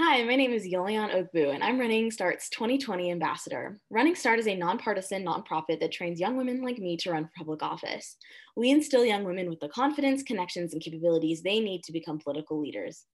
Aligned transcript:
Hi, 0.00 0.22
my 0.22 0.36
name 0.36 0.52
is 0.52 0.64
Yolian 0.64 1.10
Ogbu, 1.10 1.52
and 1.52 1.64
I'm 1.64 1.76
Running 1.76 2.12
Start's 2.12 2.48
2020 2.50 3.10
ambassador. 3.10 3.80
Running 3.90 4.14
Start 4.14 4.38
is 4.38 4.46
a 4.46 4.54
nonpartisan 4.54 5.24
nonprofit 5.24 5.80
that 5.80 5.90
trains 5.90 6.20
young 6.20 6.36
women 6.36 6.62
like 6.62 6.78
me 6.78 6.96
to 6.98 7.10
run 7.10 7.24
for 7.24 7.32
public 7.36 7.64
office. 7.64 8.14
We 8.54 8.70
instill 8.70 9.04
young 9.04 9.24
women 9.24 9.50
with 9.50 9.58
the 9.58 9.68
confidence, 9.68 10.22
connections, 10.22 10.72
and 10.72 10.80
capabilities 10.80 11.42
they 11.42 11.58
need 11.58 11.82
to 11.82 11.92
become 11.92 12.20
political 12.20 12.60
leaders. 12.60 13.06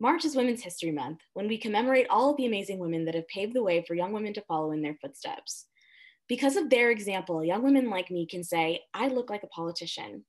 March 0.00 0.24
is 0.24 0.34
Women's 0.34 0.62
History 0.62 0.90
Month, 0.90 1.18
when 1.34 1.48
we 1.48 1.58
commemorate 1.58 2.06
all 2.08 2.30
of 2.30 2.38
the 2.38 2.46
amazing 2.46 2.78
women 2.78 3.04
that 3.04 3.14
have 3.14 3.28
paved 3.28 3.52
the 3.52 3.62
way 3.62 3.84
for 3.86 3.92
young 3.92 4.14
women 4.14 4.32
to 4.32 4.44
follow 4.48 4.72
in 4.72 4.80
their 4.80 4.96
footsteps. 5.02 5.66
Because 6.28 6.56
of 6.56 6.70
their 6.70 6.90
example, 6.90 7.44
young 7.44 7.62
women 7.62 7.90
like 7.90 8.10
me 8.10 8.26
can 8.26 8.42
say, 8.42 8.80
I 8.94 9.08
look 9.08 9.28
like 9.28 9.42
a 9.42 9.48
politician. 9.48 10.24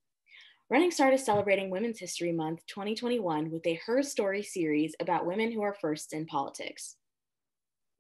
Running 0.69 0.91
Start 0.91 1.13
is 1.13 1.23
celebrating 1.23 1.69
Women's 1.69 1.97
History 1.97 2.33
Month 2.33 2.59
2021 2.67 3.51
with 3.51 3.65
a 3.65 3.79
Her 3.85 4.03
Story 4.03 4.43
series 4.43 4.93
about 4.99 5.25
women 5.25 5.49
who 5.49 5.61
are 5.61 5.77
first 5.79 6.11
in 6.11 6.25
politics. 6.25 6.97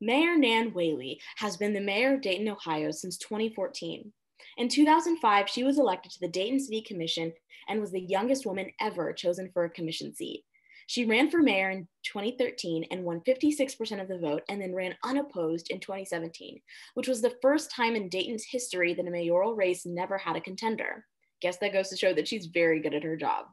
Mayor 0.01 0.37
Nan 0.37 0.73
Whaley 0.73 1.21
has 1.37 1.55
been 1.55 1.71
the 1.71 1.79
mayor 1.79 2.15
of 2.15 2.21
Dayton, 2.21 2.49
Ohio 2.49 2.91
since 2.91 3.17
2014. 3.19 4.11
In 4.57 4.67
2005, 4.67 5.47
she 5.47 5.63
was 5.63 5.79
elected 5.79 6.11
to 6.11 6.19
the 6.19 6.27
Dayton 6.27 6.59
City 6.59 6.81
Commission 6.81 7.31
and 7.69 7.79
was 7.79 7.93
the 7.93 8.01
youngest 8.01 8.45
woman 8.45 8.69
ever 8.81 9.13
chosen 9.13 9.49
for 9.53 9.63
a 9.63 9.69
commission 9.69 10.13
seat. 10.13 10.43
She 10.87 11.05
ran 11.05 11.31
for 11.31 11.41
mayor 11.41 11.69
in 11.69 11.87
2013 12.03 12.87
and 12.91 13.05
won 13.05 13.21
56% 13.25 14.01
of 14.01 14.09
the 14.09 14.19
vote 14.19 14.43
and 14.49 14.61
then 14.61 14.75
ran 14.75 14.97
unopposed 15.05 15.71
in 15.71 15.79
2017, 15.79 16.59
which 16.95 17.07
was 17.07 17.21
the 17.21 17.37
first 17.41 17.71
time 17.71 17.95
in 17.95 18.09
Dayton's 18.09 18.43
history 18.43 18.93
that 18.93 19.07
a 19.07 19.09
mayoral 19.09 19.55
race 19.55 19.85
never 19.85 20.17
had 20.17 20.35
a 20.35 20.41
contender. 20.41 21.05
Guess 21.41 21.57
that 21.57 21.73
goes 21.73 21.89
to 21.89 21.97
show 21.97 22.13
that 22.13 22.27
she's 22.27 22.47
very 22.47 22.79
good 22.79 22.93
at 22.93 23.03
her 23.03 23.15
job. 23.15 23.45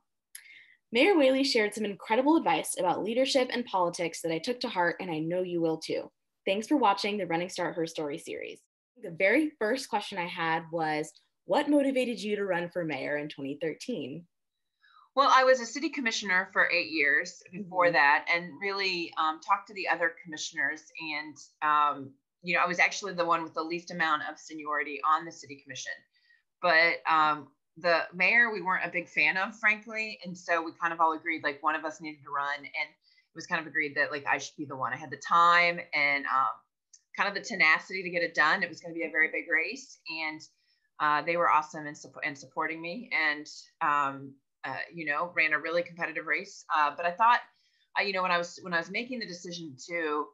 Mayor 0.92 1.16
Whaley 1.16 1.45
shared 1.45 1.75
some 1.75 1.84
incredible 1.84 2.37
advice 2.37 2.77
about 2.79 3.02
leadership 3.02 3.51
and 3.52 3.65
politics 3.65 4.23
that 4.23 4.33
I 4.33 4.38
took 4.38 4.61
to 4.61 4.69
heart, 4.69 4.97
and 5.01 5.11
I 5.11 5.19
know 5.19 5.42
you 5.42 5.61
will 5.61 5.79
too. 5.79 6.11
Thanks 6.47 6.69
for 6.69 6.77
watching 6.77 7.19
the 7.19 7.27
Running 7.27 7.48
Start 7.48 7.75
Her 7.75 7.86
Story 7.86 8.19
series. 8.19 8.61
The 9.03 9.11
very 9.11 9.50
first 9.58 9.89
question 9.89 10.19
I 10.19 10.28
had 10.28 10.62
was 10.70 11.12
What 11.47 11.69
motivated 11.69 12.20
you 12.20 12.36
to 12.36 12.45
run 12.45 12.70
for 12.70 12.84
mayor 12.84 13.17
in 13.17 13.28
2013? 13.28 14.25
Well, 15.17 15.30
I 15.34 15.45
was 15.45 15.61
a 15.61 15.67
city 15.67 15.91
commissioner 15.91 16.48
for 16.53 16.70
eight 16.70 16.91
years 16.91 17.42
before 17.53 17.86
mm-hmm. 17.86 17.95
that, 17.95 18.27
and 18.33 18.53
really 18.61 19.12
um, 19.17 19.41
talked 19.41 19.69
to 19.69 19.75
the 19.75 19.89
other 19.89 20.12
commissioners. 20.23 20.83
And, 21.17 21.36
um, 21.62 22.11
you 22.42 22.55
know, 22.55 22.61
I 22.61 22.67
was 22.67 22.78
actually 22.78 23.14
the 23.14 23.25
one 23.25 23.42
with 23.42 23.55
the 23.55 23.62
least 23.62 23.91
amount 23.91 24.23
of 24.30 24.39
seniority 24.39 25.01
on 25.08 25.25
the 25.25 25.33
city 25.33 25.61
commission. 25.62 25.92
But 26.62 26.97
um, 27.08 27.48
the 27.78 28.00
mayor 28.14 28.53
we 28.53 28.62
weren't 28.62 28.84
a 28.84 28.91
big 28.91 29.08
fan 29.08 29.36
of 29.36 29.56
frankly 29.58 30.19
and 30.25 30.36
so 30.36 30.62
we 30.62 30.70
kind 30.80 30.92
of 30.92 31.00
all 31.00 31.12
agreed 31.12 31.42
like 31.42 31.62
one 31.62 31.75
of 31.75 31.84
us 31.84 32.00
needed 32.00 32.22
to 32.22 32.30
run 32.30 32.56
and 32.58 32.67
it 32.67 33.34
was 33.34 33.47
kind 33.47 33.61
of 33.61 33.67
agreed 33.67 33.94
that 33.97 34.12
like 34.12 34.25
i 34.27 34.39
should 34.39 34.56
be 34.56 34.64
the 34.64 34.77
one 34.77 34.92
i 34.92 34.97
had 34.97 35.11
the 35.11 35.20
time 35.28 35.80
and 35.92 36.25
um, 36.27 36.55
kind 37.17 37.28
of 37.28 37.34
the 37.34 37.41
tenacity 37.41 38.02
to 38.02 38.11
get 38.11 38.22
it 38.22 38.34
done 38.34 38.62
it 38.62 38.69
was 38.69 38.80
going 38.80 38.95
to 38.95 38.98
be 38.98 39.05
a 39.06 39.11
very 39.11 39.28
big 39.28 39.45
race 39.50 39.98
and 40.25 40.41
uh, 41.00 41.20
they 41.22 41.36
were 41.36 41.50
awesome 41.50 41.89
in, 41.89 41.95
su- 41.95 42.08
in 42.22 42.36
supporting 42.36 42.80
me 42.80 43.11
and 43.12 43.47
um, 43.80 44.33
uh, 44.64 44.77
you 44.92 45.05
know 45.05 45.33
ran 45.34 45.52
a 45.52 45.58
really 45.58 45.83
competitive 45.83 46.27
race 46.27 46.64
uh, 46.77 46.92
but 46.97 47.05
i 47.05 47.11
thought 47.11 47.41
you 48.05 48.12
know 48.12 48.22
when 48.22 48.30
i 48.30 48.39
was 48.39 48.58
when 48.62 48.72
i 48.72 48.78
was 48.78 48.91
making 48.91 49.19
the 49.19 49.27
decision 49.27 49.77
to 49.89 50.27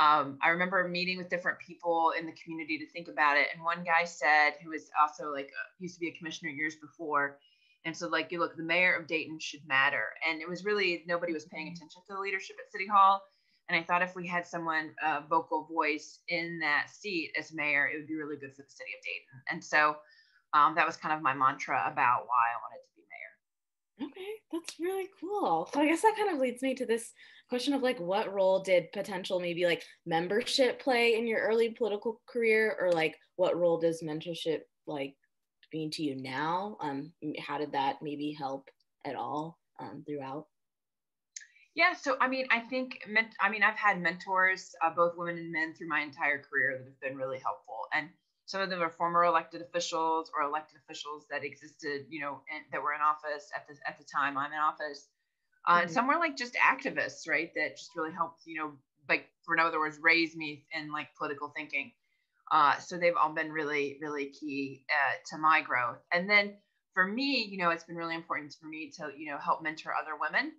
um, 0.00 0.38
I 0.42 0.48
remember 0.48 0.88
meeting 0.88 1.18
with 1.18 1.28
different 1.28 1.58
people 1.58 2.12
in 2.18 2.24
the 2.24 2.32
community 2.32 2.78
to 2.78 2.86
think 2.90 3.08
about 3.08 3.36
it. 3.36 3.48
And 3.52 3.62
one 3.62 3.84
guy 3.84 4.04
said, 4.04 4.52
who 4.64 4.70
was 4.70 4.90
also 4.98 5.30
like, 5.30 5.48
uh, 5.48 5.68
used 5.78 5.94
to 5.96 6.00
be 6.00 6.08
a 6.08 6.16
commissioner 6.16 6.50
years 6.50 6.76
before. 6.76 7.38
And 7.84 7.94
so, 7.94 8.08
like, 8.08 8.32
you 8.32 8.40
look, 8.40 8.56
the 8.56 8.62
mayor 8.62 8.96
of 8.96 9.06
Dayton 9.06 9.38
should 9.38 9.60
matter. 9.66 10.04
And 10.26 10.40
it 10.40 10.48
was 10.48 10.64
really, 10.64 11.04
nobody 11.06 11.34
was 11.34 11.44
paying 11.44 11.68
attention 11.68 12.00
to 12.06 12.14
the 12.14 12.18
leadership 12.18 12.56
at 12.64 12.72
City 12.72 12.86
Hall. 12.86 13.20
And 13.68 13.78
I 13.78 13.82
thought 13.82 14.00
if 14.00 14.16
we 14.16 14.26
had 14.26 14.46
someone, 14.46 14.90
a 15.04 15.08
uh, 15.08 15.20
vocal 15.28 15.68
voice 15.70 16.20
in 16.28 16.58
that 16.60 16.86
seat 16.90 17.32
as 17.38 17.52
mayor, 17.52 17.86
it 17.86 17.98
would 17.98 18.08
be 18.08 18.16
really 18.16 18.36
good 18.36 18.54
for 18.54 18.62
the 18.62 18.70
city 18.70 18.90
of 18.96 19.04
Dayton. 19.04 19.42
And 19.50 19.62
so 19.62 19.96
um, 20.54 20.74
that 20.76 20.86
was 20.86 20.96
kind 20.96 21.14
of 21.14 21.22
my 21.22 21.34
mantra 21.34 21.76
about 21.92 22.24
why 22.26 22.46
I 22.48 22.58
wanted 22.64 22.82
to 22.82 22.90
be 22.96 23.04
mayor. 23.12 24.08
Okay, 24.08 24.32
that's 24.50 24.80
really 24.80 25.08
cool. 25.20 25.68
So 25.72 25.80
I 25.80 25.86
guess 25.86 26.02
that 26.02 26.16
kind 26.16 26.34
of 26.34 26.40
leads 26.40 26.62
me 26.62 26.74
to 26.74 26.86
this 26.86 27.12
question 27.50 27.74
of 27.74 27.82
like 27.82 27.98
what 27.98 28.32
role 28.32 28.60
did 28.60 28.92
potential 28.92 29.40
maybe 29.40 29.66
like 29.66 29.82
membership 30.06 30.80
play 30.80 31.16
in 31.18 31.26
your 31.26 31.40
early 31.40 31.70
political 31.70 32.22
career? 32.26 32.76
Or 32.80 32.92
like 32.92 33.18
what 33.36 33.58
role 33.58 33.78
does 33.78 34.02
mentorship 34.02 34.60
like 34.86 35.14
mean 35.74 35.90
to 35.90 36.02
you 36.02 36.16
now? 36.16 36.78
Um 36.80 37.12
how 37.38 37.58
did 37.58 37.72
that 37.72 37.96
maybe 38.00 38.32
help 38.32 38.68
at 39.04 39.16
all 39.16 39.58
um, 39.80 40.04
throughout? 40.06 40.46
Yeah 41.74 41.92
so 41.92 42.16
i 42.20 42.28
mean 42.28 42.46
i 42.50 42.60
think 42.60 42.98
i 43.40 43.48
mean 43.50 43.62
i've 43.62 43.78
had 43.78 44.00
mentors 44.00 44.72
uh, 44.84 44.90
both 44.90 45.16
women 45.16 45.38
and 45.38 45.52
men 45.52 45.74
through 45.74 45.88
my 45.88 46.00
entire 46.00 46.38
career 46.42 46.78
that 46.78 46.84
have 46.84 47.00
been 47.00 47.16
really 47.16 47.38
helpful. 47.38 47.86
And 47.92 48.08
some 48.46 48.60
of 48.60 48.68
them 48.68 48.82
are 48.82 48.90
former 48.90 49.24
elected 49.24 49.62
officials 49.62 50.30
or 50.34 50.42
elected 50.42 50.80
officials 50.82 51.24
that 51.30 51.44
existed 51.44 52.06
you 52.08 52.20
know 52.20 52.42
in, 52.50 52.62
that 52.72 52.82
were 52.82 52.94
in 52.94 53.00
office 53.00 53.50
at 53.54 53.66
the 53.68 53.74
at 53.88 53.98
the 53.98 54.04
time 54.04 54.36
i'm 54.36 54.52
in 54.52 54.58
office 54.58 55.08
uh, 55.66 55.72
mm-hmm. 55.72 55.82
and 55.82 55.90
some 55.90 56.08
were 56.08 56.18
like 56.18 56.36
just 56.36 56.54
activists, 56.54 57.28
right? 57.28 57.50
That 57.54 57.76
just 57.76 57.90
really 57.96 58.12
helped, 58.12 58.42
you 58.46 58.58
know, 58.58 58.72
like 59.08 59.28
for 59.44 59.54
in 59.54 59.60
other 59.60 59.78
words, 59.78 59.98
raise 60.00 60.36
me 60.36 60.64
in 60.72 60.92
like 60.92 61.08
political 61.16 61.52
thinking. 61.54 61.92
Uh, 62.50 62.76
so 62.78 62.96
they've 62.96 63.16
all 63.16 63.32
been 63.32 63.52
really, 63.52 63.98
really 64.00 64.26
key 64.26 64.84
uh, 64.90 65.14
to 65.30 65.38
my 65.38 65.60
growth. 65.60 65.98
And 66.12 66.28
then 66.28 66.54
for 66.94 67.06
me, 67.06 67.46
you 67.48 67.58
know, 67.58 67.70
it's 67.70 67.84
been 67.84 67.96
really 67.96 68.16
important 68.16 68.54
for 68.60 68.66
me 68.66 68.90
to, 68.96 69.10
you 69.16 69.30
know, 69.30 69.38
help 69.38 69.62
mentor 69.62 69.92
other 69.94 70.12
women. 70.20 70.52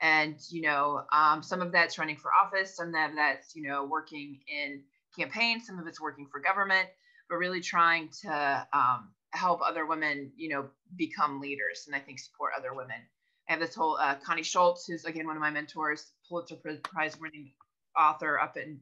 And, 0.00 0.36
you 0.50 0.62
know, 0.62 1.02
um, 1.12 1.42
some 1.42 1.62
of 1.62 1.72
that's 1.72 1.98
running 1.98 2.16
for 2.16 2.30
office, 2.44 2.76
some 2.76 2.88
of 2.88 2.94
that's, 3.16 3.56
you 3.56 3.66
know, 3.66 3.84
working 3.84 4.38
in 4.46 4.82
campaigns, 5.18 5.66
some 5.66 5.78
of 5.78 5.86
it's 5.86 6.00
working 6.00 6.28
for 6.30 6.40
government, 6.40 6.88
but 7.30 7.36
really 7.36 7.60
trying 7.60 8.10
to 8.22 8.66
um, 8.72 9.08
help 9.32 9.60
other 9.64 9.86
women, 9.86 10.30
you 10.36 10.50
know, 10.50 10.66
become 10.96 11.40
leaders 11.40 11.84
and 11.86 11.96
I 11.96 12.00
think 12.00 12.18
support 12.18 12.52
other 12.56 12.74
women 12.74 12.98
I 13.48 13.52
have 13.52 13.60
this 13.60 13.74
whole 13.74 13.96
uh, 13.96 14.16
Connie 14.16 14.42
Schultz, 14.42 14.86
who's 14.86 15.04
again 15.04 15.26
one 15.26 15.36
of 15.36 15.40
my 15.40 15.50
mentors, 15.50 16.12
Pulitzer 16.28 16.56
Prize 16.84 17.18
winning 17.18 17.52
author 17.98 18.38
up 18.38 18.56
in 18.56 18.78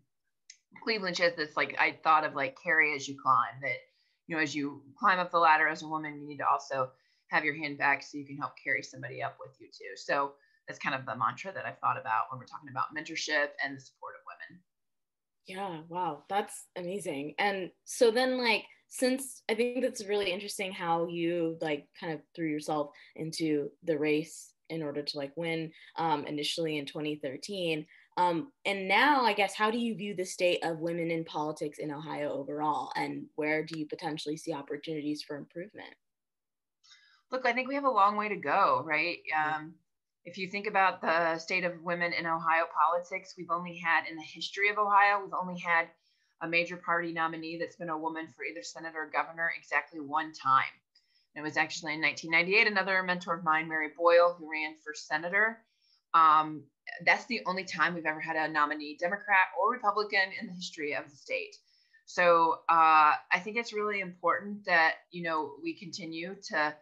Cleveland. 0.82 1.16
She 1.16 1.22
has 1.22 1.37
this 1.37 1.56
like 1.56 1.77
I 1.78 1.99
thought 2.03 2.25
of 2.25 2.34
like 2.34 2.56
carry 2.62 2.94
as 2.94 3.09
you 3.09 3.16
climb. 3.22 3.60
That 3.62 3.77
you 4.27 4.37
know, 4.37 4.43
as 4.43 4.54
you 4.54 4.82
climb 4.99 5.19
up 5.19 5.31
the 5.31 5.38
ladder 5.38 5.69
as 5.69 5.82
a 5.82 5.88
woman, 5.88 6.21
you 6.21 6.27
need 6.27 6.38
to 6.38 6.49
also 6.49 6.91
have 7.28 7.44
your 7.44 7.54
hand 7.54 7.78
back 7.78 8.03
so 8.03 8.19
you 8.19 8.27
can 8.27 8.37
help 8.37 8.53
carry 8.62 8.82
somebody 8.82 9.22
up 9.22 9.37
with 9.41 9.56
you 9.60 9.69
too. 9.69 9.97
So 9.97 10.32
that's 10.66 10.81
kind 10.81 10.94
of 10.94 11.06
the 11.06 11.16
mantra 11.16 11.53
that 11.53 11.65
I've 11.65 11.78
thought 11.78 11.98
about 11.98 12.25
when 12.31 12.38
we're 12.38 12.47
talking 12.47 12.71
about 12.71 12.94
mentorship 12.97 13.48
and 13.65 13.77
the 13.77 13.81
support 13.81 14.15
of 14.16 14.22
women. 14.27 14.62
Yeah, 15.47 15.83
wow, 15.88 16.25
that's 16.28 16.66
amazing. 16.77 17.34
And 17.38 17.71
so 17.84 18.10
then 18.10 18.38
like 18.38 18.65
since 18.88 19.43
I 19.48 19.54
think 19.54 19.83
that's 19.83 20.04
really 20.06 20.33
interesting 20.33 20.72
how 20.72 21.06
you 21.06 21.56
like 21.60 21.87
kind 21.98 22.12
of 22.12 22.21
threw 22.34 22.48
yourself 22.48 22.91
into 23.15 23.71
the 23.84 23.98
race 23.98 24.53
in 24.71 24.82
order 24.82 25.03
to 25.03 25.16
like 25.16 25.32
win 25.37 25.71
um, 25.97 26.27
initially 26.27 26.78
in 26.78 26.87
2013. 26.87 27.87
Um, 28.16 28.53
and 28.65 28.88
now, 28.88 29.22
I 29.22 29.34
guess, 29.34 29.54
how 29.54 29.71
do 29.71 29.78
you 29.78 29.94
view 29.94 30.15
the 30.16 30.25
state 30.25 30.65
of 30.65 30.78
women 30.78 31.10
in 31.10 31.25
politics 31.25 31.78
in 31.78 31.93
Ohio 31.93 32.32
overall, 32.32 32.91
and 32.97 33.27
where 33.34 33.62
do 33.62 33.78
you 33.78 33.87
potentially 33.87 34.38
see 34.38 34.54
opportunities 34.54 35.22
for 35.22 35.37
improvement? 35.37 35.94
Look, 37.31 37.44
I 37.44 37.53
think 37.53 37.69
we 37.69 37.75
have 37.75 37.84
a 37.84 37.91
long 37.91 38.16
way 38.16 38.28
to 38.28 38.37
go, 38.37 38.82
right? 38.87 39.19
Um, 39.37 39.75
if 40.25 40.38
you 40.38 40.49
think 40.49 40.66
about 40.66 41.00
the 41.03 41.38
state 41.38 41.65
of 41.65 41.83
women 41.83 42.12
in 42.12 42.27
Ohio 42.27 42.65
politics, 42.75 43.34
we've 43.37 43.50
only 43.50 43.77
had 43.77 44.09
in 44.09 44.16
the 44.16 44.22
history 44.22 44.71
of 44.71 44.78
Ohio, 44.78 45.21
we've 45.22 45.34
only 45.38 45.60
had 45.60 45.88
a 46.41 46.48
major 46.48 46.77
party 46.77 47.12
nominee 47.12 47.59
that's 47.59 47.77
been 47.77 47.91
a 47.91 47.98
woman 47.98 48.28
for 48.34 48.44
either 48.44 48.62
senator 48.62 48.98
or 48.98 49.10
governor 49.10 49.53
exactly 49.59 50.00
one 50.00 50.33
time. 50.33 50.65
It 51.37 51.43
was 51.43 51.59
actually 51.59 51.95
in 51.95 52.01
1998, 52.01 52.67
another 52.67 53.03
mentor 53.03 53.35
of 53.35 53.45
mine, 53.45 53.69
Mary 53.69 53.91
Boyle, 53.97 54.35
who 54.39 54.51
ran 54.51 54.75
for 54.83 54.95
senator. 54.95 55.59
Um, 56.15 56.65
that's 57.05 57.27
the 57.27 57.43
only 57.45 57.65
time 57.65 57.95
we've 57.95 58.07
ever 58.07 58.21
had 58.21 58.37
a 58.37 58.51
nominee, 58.51 58.97
Democrat 58.99 59.49
or 59.60 59.72
Republican, 59.72 60.33
in 60.41 60.47
the 60.47 60.55
history 60.55 60.95
of 60.95 61.05
the 61.10 61.16
state. 61.16 61.55
So 62.07 62.60
uh, 62.71 63.13
I 63.31 63.41
think 63.43 63.57
it's 63.57 63.75
really 63.75 64.01
important 64.01 64.65
that 64.65 64.95
you 65.10 65.25
know 65.25 65.53
we 65.63 65.75
continue 65.75 66.37
to 66.49 66.75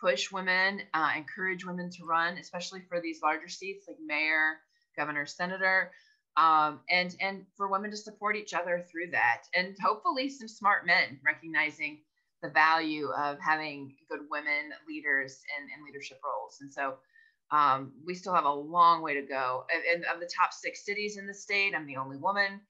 push 0.00 0.32
women, 0.32 0.80
uh, 0.92 1.12
encourage 1.16 1.64
women 1.64 1.90
to 1.90 2.04
run, 2.04 2.38
especially 2.38 2.80
for 2.88 3.00
these 3.00 3.20
larger 3.22 3.48
seats 3.48 3.86
like 3.86 3.98
mayor, 4.04 4.58
governor, 4.96 5.26
senator, 5.26 5.92
um, 6.36 6.80
and 6.90 7.14
and 7.20 7.44
for 7.56 7.68
women 7.68 7.90
to 7.92 7.96
support 7.96 8.36
each 8.36 8.54
other 8.54 8.84
through 8.90 9.12
that, 9.12 9.42
and 9.54 9.76
hopefully 9.80 10.28
some 10.30 10.48
smart 10.48 10.84
men 10.84 11.20
recognizing 11.24 12.00
the 12.42 12.50
value 12.50 13.08
of 13.10 13.38
having 13.38 13.94
good 14.10 14.20
women 14.30 14.72
leaders 14.88 15.40
in, 15.58 15.64
in 15.76 15.84
leadership 15.84 16.20
roles. 16.24 16.58
And 16.60 16.72
so 16.72 16.94
um, 17.50 17.92
we 18.06 18.14
still 18.14 18.34
have 18.34 18.44
a 18.44 18.52
long 18.52 19.02
way 19.02 19.14
to 19.14 19.22
go. 19.22 19.64
And, 19.94 20.04
of 20.04 20.20
the 20.20 20.30
top 20.34 20.52
six 20.52 20.84
cities 20.84 21.16
in 21.16 21.26
the 21.26 21.34
state, 21.34 21.74
I'm 21.74 21.86
the 21.86 21.96
only 21.96 22.16
woman. 22.16 22.60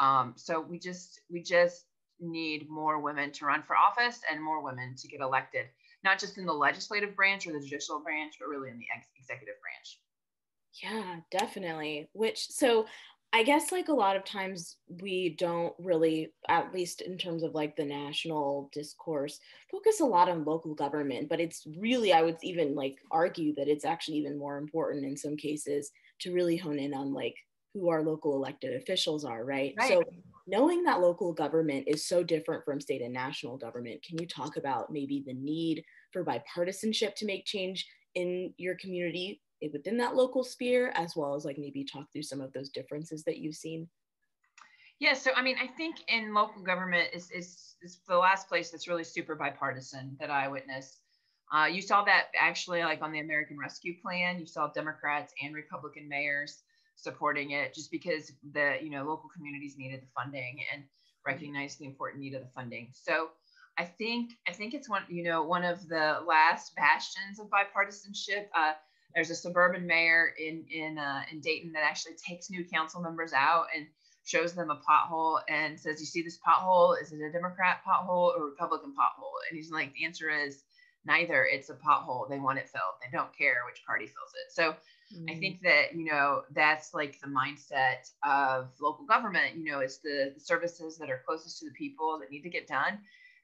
Um, 0.00 0.34
so 0.36 0.60
we 0.60 0.78
just 0.78 1.20
we 1.30 1.42
just 1.42 1.84
need 2.20 2.68
more 2.68 3.00
women 3.00 3.30
to 3.32 3.46
run 3.46 3.62
for 3.62 3.76
office 3.76 4.20
and 4.30 4.42
more 4.42 4.62
women 4.62 4.94
to 4.96 5.08
get 5.08 5.20
elected, 5.20 5.66
not 6.02 6.18
just 6.18 6.38
in 6.38 6.46
the 6.46 6.52
legislative 6.52 7.14
branch 7.14 7.46
or 7.46 7.52
the 7.52 7.60
judicial 7.60 8.00
branch, 8.00 8.34
but 8.40 8.48
really 8.48 8.70
in 8.70 8.78
the 8.78 8.86
ex- 8.94 9.08
executive 9.16 9.54
branch. 9.60 10.00
Yeah, 10.82 11.20
definitely. 11.30 12.08
Which, 12.12 12.48
so 12.48 12.86
I 13.34 13.42
guess 13.42 13.72
like 13.72 13.88
a 13.88 13.92
lot 13.92 14.14
of 14.14 14.24
times 14.24 14.76
we 15.02 15.34
don't 15.36 15.74
really, 15.80 16.32
at 16.48 16.72
least 16.72 17.00
in 17.00 17.18
terms 17.18 17.42
of 17.42 17.52
like 17.52 17.74
the 17.74 17.84
national 17.84 18.70
discourse, 18.72 19.40
focus 19.72 19.98
a 19.98 20.04
lot 20.04 20.28
on 20.28 20.44
local 20.44 20.72
government, 20.72 21.28
but 21.28 21.40
it's 21.40 21.66
really, 21.76 22.12
I 22.12 22.22
would 22.22 22.36
even 22.44 22.76
like 22.76 22.94
argue 23.10 23.52
that 23.56 23.66
it's 23.66 23.84
actually 23.84 24.18
even 24.18 24.38
more 24.38 24.56
important 24.56 25.04
in 25.04 25.16
some 25.16 25.36
cases 25.36 25.90
to 26.20 26.32
really 26.32 26.56
hone 26.56 26.78
in 26.78 26.94
on 26.94 27.12
like 27.12 27.34
who 27.74 27.90
our 27.90 28.04
local 28.04 28.36
elected 28.36 28.80
officials 28.80 29.24
are, 29.24 29.44
right? 29.44 29.74
right? 29.80 29.88
So 29.88 30.04
knowing 30.46 30.84
that 30.84 31.00
local 31.00 31.32
government 31.32 31.88
is 31.88 32.06
so 32.06 32.22
different 32.22 32.64
from 32.64 32.80
state 32.80 33.02
and 33.02 33.12
national 33.12 33.56
government, 33.56 34.00
can 34.08 34.16
you 34.20 34.28
talk 34.28 34.56
about 34.56 34.92
maybe 34.92 35.24
the 35.26 35.34
need 35.34 35.82
for 36.12 36.24
bipartisanship 36.24 37.16
to 37.16 37.26
make 37.26 37.46
change 37.46 37.84
in 38.14 38.54
your 38.58 38.76
community 38.76 39.40
within 39.72 39.96
that 39.98 40.14
local 40.14 40.44
sphere, 40.44 40.92
as 40.94 41.16
well 41.16 41.34
as 41.34 41.44
like 41.44 41.58
maybe 41.58 41.84
talk 41.84 42.10
through 42.12 42.22
some 42.22 42.40
of 42.40 42.52
those 42.52 42.70
differences 42.70 43.24
that 43.24 43.38
you've 43.38 43.56
seen? 43.56 43.88
Yeah, 45.00 45.14
so 45.14 45.32
I 45.34 45.42
mean, 45.42 45.56
I 45.60 45.66
think 45.66 45.96
in 46.08 46.32
local 46.32 46.62
government 46.62 47.08
is, 47.12 47.30
is, 47.30 47.74
is 47.82 47.98
the 48.06 48.16
last 48.16 48.48
place 48.48 48.70
that's 48.70 48.88
really 48.88 49.04
super 49.04 49.34
bipartisan 49.34 50.16
that 50.20 50.30
I 50.30 50.48
witnessed. 50.48 51.00
Uh, 51.52 51.66
you 51.66 51.82
saw 51.82 52.04
that 52.04 52.26
actually 52.40 52.82
like 52.82 53.02
on 53.02 53.12
the 53.12 53.20
American 53.20 53.58
Rescue 53.58 53.94
Plan, 54.00 54.38
you 54.38 54.46
saw 54.46 54.68
Democrats 54.68 55.34
and 55.42 55.54
Republican 55.54 56.08
mayors 56.08 56.62
supporting 56.96 57.50
it 57.50 57.74
just 57.74 57.90
because 57.90 58.32
the 58.52 58.76
you 58.80 58.90
know 58.90 59.04
local 59.04 59.28
communities 59.28 59.76
needed 59.76 60.00
the 60.00 60.06
funding 60.14 60.60
and 60.72 60.84
recognized 61.26 61.78
the 61.78 61.86
important 61.86 62.22
need 62.22 62.34
of 62.34 62.42
the 62.42 62.48
funding. 62.54 62.88
So 62.92 63.30
I 63.78 63.84
think 63.84 64.32
I 64.48 64.52
think 64.52 64.74
it's 64.74 64.88
one 64.88 65.02
you 65.08 65.24
know 65.24 65.42
one 65.42 65.64
of 65.64 65.88
the 65.88 66.20
last 66.26 66.74
bastions 66.76 67.38
of 67.38 67.48
bipartisanship. 67.48 68.46
Uh, 68.56 68.72
there's 69.14 69.30
a 69.30 69.34
suburban 69.34 69.86
mayor 69.86 70.34
in 70.38 70.64
in 70.70 70.98
uh, 70.98 71.22
in 71.30 71.40
Dayton 71.40 71.72
that 71.72 71.84
actually 71.84 72.14
takes 72.14 72.50
new 72.50 72.64
council 72.64 73.00
members 73.00 73.32
out 73.32 73.66
and 73.74 73.86
shows 74.24 74.54
them 74.54 74.70
a 74.70 74.80
pothole 74.88 75.40
and 75.48 75.78
says, 75.78 76.00
"You 76.00 76.06
see 76.06 76.22
this 76.22 76.38
pothole? 76.38 77.00
Is 77.00 77.12
it 77.12 77.20
a 77.20 77.30
Democrat 77.30 77.82
pothole 77.86 78.36
or 78.36 78.46
Republican 78.46 78.90
pothole?" 78.90 79.32
And 79.48 79.56
he's 79.56 79.70
like, 79.70 79.92
"The 79.94 80.04
answer 80.04 80.30
is 80.30 80.64
neither. 81.04 81.44
It's 81.44 81.70
a 81.70 81.74
pothole. 81.74 82.28
They 82.28 82.38
want 82.38 82.58
it 82.58 82.68
filled. 82.68 82.94
They 83.02 83.16
don't 83.16 83.36
care 83.36 83.56
which 83.66 83.84
party 83.86 84.06
fills 84.06 84.32
it." 84.34 84.52
So 84.52 84.72
mm-hmm. 85.16 85.30
I 85.30 85.38
think 85.38 85.60
that 85.62 85.94
you 85.94 86.06
know 86.06 86.42
that's 86.50 86.92
like 86.92 87.20
the 87.20 87.28
mindset 87.28 88.10
of 88.26 88.72
local 88.80 89.06
government. 89.06 89.56
You 89.56 89.64
know, 89.70 89.78
it's 89.78 89.98
the 89.98 90.34
services 90.38 90.98
that 90.98 91.10
are 91.10 91.22
closest 91.24 91.60
to 91.60 91.66
the 91.66 91.74
people 91.74 92.18
that 92.20 92.30
need 92.30 92.42
to 92.42 92.50
get 92.50 92.66
done, 92.66 92.98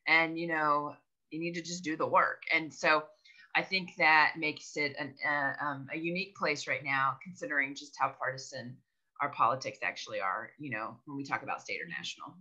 and 0.09 0.37
you 0.37 0.49
know 0.49 0.97
you 1.31 1.39
need 1.39 1.55
to 1.55 1.63
just 1.63 1.85
do 1.85 1.97
the 1.97 2.07
work. 2.07 2.43
And 2.53 2.75
so 2.75 3.05
I 3.55 3.63
think 3.63 3.93
that 3.99 4.35
makes 4.39 4.77
it 4.77 4.95
an, 4.99 5.15
uh, 5.29 5.65
um, 5.65 5.87
a 5.93 5.99
unique 5.99 6.37
place 6.37 6.67
right 6.69 6.85
now, 6.85 7.17
considering 7.23 7.75
just 7.75 7.97
how 7.99 8.15
partisan 8.19 8.77
our 9.21 9.31
politics 9.31 9.81
actually 9.83 10.21
are, 10.21 10.51
you 10.59 10.71
know, 10.71 10.97
when 11.05 11.17
we 11.17 11.25
talk 11.25 11.43
about 11.43 11.61
state 11.61 11.81
or 11.83 11.89
national. 11.89 12.35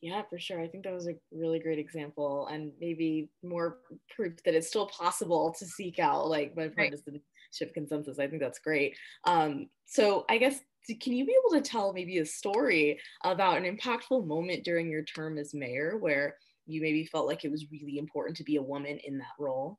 Yeah, 0.00 0.22
for 0.28 0.38
sure. 0.38 0.60
I 0.60 0.68
think 0.68 0.84
that 0.84 0.92
was 0.92 1.08
a 1.08 1.14
really 1.32 1.58
great 1.58 1.78
example 1.78 2.46
and 2.48 2.72
maybe 2.78 3.30
more 3.42 3.78
proof 4.14 4.34
that 4.44 4.54
it's 4.54 4.68
still 4.68 4.86
possible 4.86 5.54
to 5.58 5.64
seek 5.64 5.98
out 5.98 6.28
like 6.28 6.54
bipartisanship 6.54 7.22
right. 7.60 7.74
consensus. 7.74 8.18
I 8.18 8.26
think 8.26 8.42
that's 8.42 8.58
great. 8.58 8.96
Um, 9.24 9.70
so 9.86 10.26
I 10.28 10.36
guess 10.36 10.60
can 11.00 11.14
you 11.14 11.24
be 11.24 11.34
able 11.46 11.58
to 11.58 11.68
tell 11.68 11.94
maybe 11.94 12.18
a 12.18 12.26
story 12.26 13.00
about 13.24 13.56
an 13.56 13.64
impactful 13.64 14.26
moment 14.26 14.64
during 14.64 14.90
your 14.90 15.04
term 15.04 15.38
as 15.38 15.54
mayor 15.54 15.96
where 15.98 16.36
you 16.66 16.82
maybe 16.82 17.06
felt 17.06 17.26
like 17.26 17.44
it 17.44 17.50
was 17.50 17.64
really 17.72 17.96
important 17.96 18.36
to 18.36 18.44
be 18.44 18.56
a 18.56 18.62
woman 18.62 18.98
in 19.04 19.16
that 19.18 19.32
role? 19.38 19.78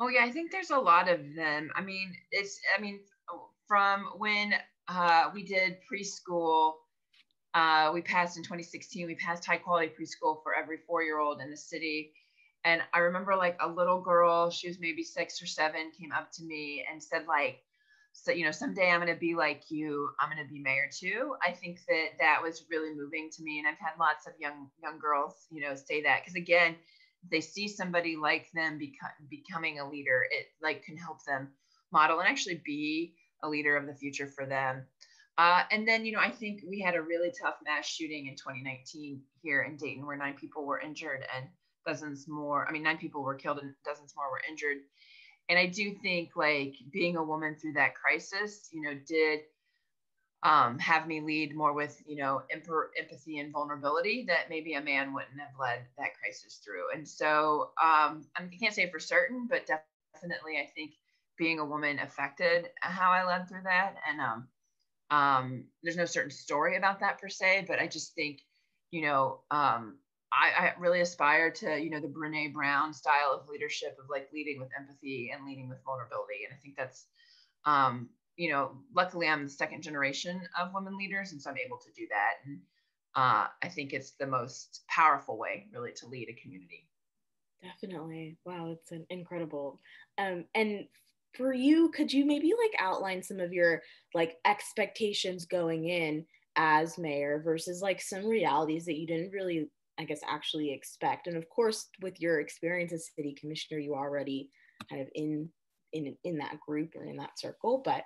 Oh 0.00 0.08
yeah, 0.08 0.24
I 0.24 0.30
think 0.30 0.50
there's 0.50 0.70
a 0.70 0.78
lot 0.78 1.08
of 1.08 1.20
them. 1.34 1.70
I 1.74 1.80
mean, 1.80 2.14
it's 2.30 2.60
I 2.76 2.80
mean 2.80 3.00
from 3.68 4.06
when 4.18 4.54
uh, 4.88 5.30
we 5.32 5.44
did 5.44 5.78
preschool, 5.90 6.74
uh, 7.54 7.90
we 7.94 8.02
passed 8.02 8.36
in 8.36 8.44
2016. 8.44 9.06
We 9.06 9.16
passed 9.16 9.46
high 9.46 9.58
quality 9.58 9.88
preschool 9.88 10.42
for 10.42 10.54
every 10.54 10.78
four 10.86 11.02
year 11.02 11.18
old 11.20 11.40
in 11.40 11.50
the 11.50 11.56
city. 11.56 12.12
And 12.64 12.82
I 12.94 13.00
remember 13.00 13.36
like 13.36 13.58
a 13.62 13.68
little 13.68 14.00
girl, 14.00 14.50
she 14.50 14.68
was 14.68 14.78
maybe 14.80 15.02
six 15.04 15.42
or 15.42 15.46
seven, 15.46 15.92
came 15.98 16.12
up 16.12 16.30
to 16.34 16.44
me 16.44 16.84
and 16.90 17.02
said 17.02 17.26
like, 17.28 17.60
so 18.12 18.32
you 18.32 18.44
know, 18.44 18.52
someday 18.52 18.90
I'm 18.90 19.00
gonna 19.00 19.16
be 19.16 19.34
like 19.34 19.64
you. 19.70 20.10
I'm 20.20 20.30
gonna 20.30 20.48
be 20.48 20.60
mayor 20.60 20.88
too. 20.92 21.36
I 21.46 21.52
think 21.52 21.80
that 21.88 22.08
that 22.20 22.40
was 22.42 22.64
really 22.70 22.94
moving 22.94 23.30
to 23.32 23.42
me, 23.42 23.58
and 23.58 23.68
I've 23.68 23.78
had 23.80 23.98
lots 23.98 24.26
of 24.26 24.34
young 24.38 24.70
young 24.82 24.98
girls, 24.98 25.46
you 25.50 25.62
know, 25.62 25.74
say 25.76 26.02
that 26.02 26.22
because 26.22 26.36
again, 26.36 26.76
they 27.30 27.40
see 27.40 27.68
somebody 27.68 28.16
like 28.16 28.48
them 28.54 28.78
beco- 28.78 29.28
becoming 29.30 29.80
a 29.80 29.88
leader, 29.88 30.26
it 30.30 30.46
like 30.62 30.84
can 30.84 30.96
help 30.96 31.24
them 31.24 31.48
model 31.92 32.18
and 32.20 32.28
actually 32.28 32.62
be 32.64 33.14
a 33.42 33.48
leader 33.48 33.76
of 33.76 33.86
the 33.86 33.94
future 33.94 34.26
for 34.26 34.46
them. 34.46 34.84
Uh, 35.36 35.62
and 35.72 35.86
then, 35.86 36.04
you 36.04 36.12
know, 36.12 36.20
I 36.20 36.30
think 36.30 36.62
we 36.68 36.80
had 36.80 36.94
a 36.94 37.02
really 37.02 37.32
tough 37.42 37.56
mass 37.64 37.86
shooting 37.86 38.26
in 38.26 38.36
2019 38.36 39.20
here 39.42 39.62
in 39.62 39.76
Dayton 39.76 40.06
where 40.06 40.16
nine 40.16 40.34
people 40.34 40.64
were 40.64 40.80
injured 40.80 41.24
and 41.34 41.46
dozens 41.86 42.28
more, 42.28 42.66
I 42.68 42.72
mean, 42.72 42.82
nine 42.84 42.98
people 42.98 43.22
were 43.22 43.34
killed 43.34 43.58
and 43.58 43.74
dozens 43.84 44.14
more 44.16 44.30
were 44.30 44.42
injured. 44.48 44.78
And 45.48 45.58
I 45.58 45.66
do 45.66 45.94
think 46.02 46.30
like 46.36 46.74
being 46.92 47.16
a 47.16 47.24
woman 47.24 47.56
through 47.56 47.72
that 47.74 47.94
crisis, 47.94 48.68
you 48.72 48.80
know, 48.80 48.94
did 49.06 49.40
um, 50.44 50.78
have 50.78 51.06
me 51.06 51.22
lead 51.22 51.56
more 51.56 51.72
with 51.72 52.00
you 52.06 52.16
know 52.16 52.42
emp- 52.50 52.68
empathy 52.98 53.38
and 53.38 53.52
vulnerability 53.52 54.24
that 54.28 54.50
maybe 54.50 54.74
a 54.74 54.82
man 54.82 55.14
wouldn't 55.14 55.40
have 55.40 55.58
led 55.58 55.80
that 55.96 56.16
crisis 56.20 56.60
through. 56.62 56.92
And 56.94 57.08
so 57.08 57.70
um, 57.82 58.24
i 58.36 58.42
can't 58.60 58.74
say 58.74 58.90
for 58.90 59.00
certain 59.00 59.46
but 59.48 59.66
definitely 59.66 60.58
i 60.58 60.68
think 60.74 60.92
being 61.36 61.58
a 61.58 61.64
woman 61.64 61.98
affected 61.98 62.68
how 62.80 63.10
i 63.10 63.24
led 63.24 63.48
through 63.48 63.62
that. 63.64 63.94
And 64.08 64.20
um, 64.20 64.48
um, 65.10 65.64
there's 65.82 65.96
no 65.96 66.04
certain 66.04 66.30
story 66.30 66.76
about 66.76 67.00
that 67.00 67.20
per 67.20 67.28
se 67.28 67.64
but 67.66 67.78
i 67.78 67.86
just 67.86 68.14
think 68.14 68.40
you 68.90 69.02
know 69.02 69.40
um, 69.50 69.96
I, 70.32 70.66
I, 70.66 70.72
really 70.78 71.00
aspire 71.00 71.50
to 71.52 71.80
you 71.80 71.90
know 71.90 72.00
the 72.00 72.08
Brené 72.08 72.52
Brown 72.52 72.92
style 72.92 73.38
of 73.40 73.48
leadership 73.48 73.96
of 74.02 74.10
like 74.10 74.28
leading 74.32 74.58
with 74.60 74.70
empathy 74.78 75.30
and 75.34 75.46
leading 75.46 75.68
with 75.68 75.78
vulnerability. 75.84 76.44
And 76.44 76.54
i 76.54 76.60
think 76.60 76.76
that's 76.76 77.06
um, 77.64 78.08
you 78.36 78.50
know, 78.50 78.72
luckily 78.94 79.28
I'm 79.28 79.44
the 79.44 79.50
second 79.50 79.82
generation 79.82 80.42
of 80.60 80.74
women 80.74 80.96
leaders, 80.96 81.32
and 81.32 81.40
so 81.40 81.50
I'm 81.50 81.58
able 81.58 81.78
to 81.78 81.92
do 81.96 82.06
that. 82.10 82.32
And 82.46 82.58
uh, 83.14 83.46
I 83.62 83.68
think 83.68 83.92
it's 83.92 84.12
the 84.12 84.26
most 84.26 84.82
powerful 84.88 85.38
way, 85.38 85.66
really, 85.72 85.92
to 85.96 86.06
lead 86.06 86.28
a 86.28 86.40
community. 86.40 86.88
Definitely. 87.62 88.36
Wow, 88.44 88.72
it's 88.72 88.92
an 88.92 89.06
incredible. 89.08 89.80
Um, 90.18 90.44
and 90.54 90.84
for 91.34 91.52
you, 91.52 91.90
could 91.90 92.12
you 92.12 92.24
maybe 92.24 92.52
like 92.60 92.80
outline 92.80 93.22
some 93.22 93.40
of 93.40 93.52
your 93.52 93.82
like 94.14 94.36
expectations 94.44 95.46
going 95.46 95.88
in 95.88 96.24
as 96.56 96.98
mayor 96.98 97.40
versus 97.44 97.82
like 97.82 98.00
some 98.00 98.26
realities 98.26 98.84
that 98.84 98.98
you 98.98 99.06
didn't 99.06 99.32
really, 99.32 99.70
I 99.98 100.04
guess, 100.04 100.20
actually 100.28 100.72
expect? 100.72 101.26
And 101.26 101.36
of 101.36 101.48
course, 101.48 101.88
with 102.02 102.20
your 102.20 102.40
experience 102.40 102.92
as 102.92 103.10
city 103.16 103.34
commissioner, 103.40 103.80
you 103.80 103.94
already 103.94 104.50
kind 104.90 105.00
of 105.00 105.08
in 105.14 105.48
in 105.92 106.16
in 106.24 106.36
that 106.38 106.60
group 106.60 106.94
or 106.96 107.04
in 107.04 107.16
that 107.16 107.38
circle, 107.38 107.80
but 107.84 108.02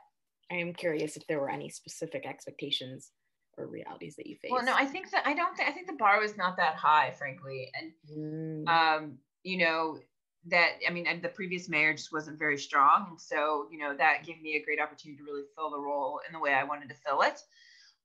I 0.50 0.56
am 0.56 0.72
curious 0.72 1.16
if 1.16 1.26
there 1.26 1.40
were 1.40 1.50
any 1.50 1.68
specific 1.68 2.26
expectations 2.26 3.10
or 3.56 3.66
realities 3.66 4.16
that 4.16 4.26
you 4.26 4.36
faced. 4.40 4.52
Well, 4.52 4.64
no, 4.64 4.74
I 4.74 4.86
think 4.86 5.10
that 5.10 5.26
I 5.26 5.34
don't 5.34 5.56
think 5.56 5.68
I 5.68 5.72
think 5.72 5.86
the 5.86 5.96
bar 5.96 6.20
was 6.20 6.36
not 6.36 6.56
that 6.56 6.76
high, 6.76 7.12
frankly, 7.18 7.70
and 7.74 8.66
mm. 8.66 8.68
um, 8.68 9.18
you 9.42 9.58
know 9.58 9.98
that 10.46 10.74
I 10.86 10.90
mean 10.92 11.06
the 11.22 11.28
previous 11.28 11.68
mayor 11.68 11.92
just 11.92 12.12
wasn't 12.12 12.38
very 12.38 12.58
strong, 12.58 13.06
and 13.10 13.20
so 13.20 13.66
you 13.70 13.78
know 13.78 13.96
that 13.96 14.24
gave 14.24 14.40
me 14.40 14.56
a 14.56 14.64
great 14.64 14.80
opportunity 14.80 15.18
to 15.18 15.24
really 15.24 15.44
fill 15.56 15.70
the 15.70 15.80
role 15.80 16.20
in 16.26 16.32
the 16.32 16.40
way 16.40 16.54
I 16.54 16.64
wanted 16.64 16.88
to 16.88 16.94
fill 16.94 17.22
it. 17.22 17.40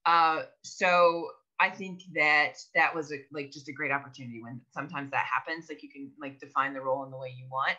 Uh, 0.05 0.43
so 0.63 1.29
I 1.59 1.69
think 1.69 2.01
that 2.15 2.53
that 2.75 2.93
was 2.93 3.13
a, 3.13 3.17
like 3.31 3.51
just 3.51 3.69
a 3.69 3.71
great 3.71 3.91
opportunity 3.91 4.41
when 4.41 4.59
sometimes 4.73 5.11
that 5.11 5.25
happens, 5.25 5.67
like 5.69 5.83
you 5.83 5.89
can 5.89 6.11
like 6.19 6.39
define 6.39 6.73
the 6.73 6.81
role 6.81 7.05
in 7.05 7.11
the 7.11 7.17
way 7.17 7.33
you 7.37 7.45
want. 7.49 7.77